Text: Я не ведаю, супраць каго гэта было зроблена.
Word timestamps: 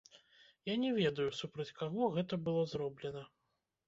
Я 0.69 0.75
не 0.83 0.93
ведаю, 0.99 1.27
супраць 1.39 1.75
каго 1.81 2.07
гэта 2.15 2.39
было 2.47 2.63
зроблена. 2.73 3.23